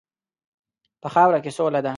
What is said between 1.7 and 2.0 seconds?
ده.